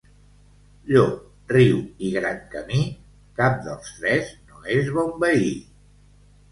[0.91, 1.19] Llop,
[1.53, 2.81] riu i gran camí,
[3.43, 5.55] cap dels tres no és bon veí.